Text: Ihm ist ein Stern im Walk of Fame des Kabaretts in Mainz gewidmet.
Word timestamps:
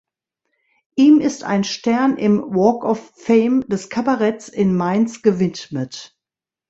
Ihm 0.95 1.19
ist 1.19 1.43
ein 1.43 1.63
Stern 1.63 2.17
im 2.17 2.39
Walk 2.41 2.83
of 2.85 3.11
Fame 3.11 3.61
des 3.69 3.89
Kabaretts 3.91 4.49
in 4.49 4.75
Mainz 4.75 5.21
gewidmet. 5.21 6.17